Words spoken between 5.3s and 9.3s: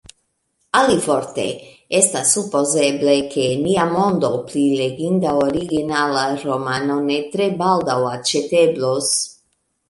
originala romano ne tre baldaŭ aĉeteblos.